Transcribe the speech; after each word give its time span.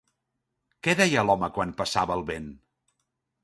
Què 0.87 0.95
deia 1.01 1.25
l'home 1.31 1.51
quan 1.59 1.77
passava 1.83 2.19
el 2.19 2.27
vent? 2.33 2.51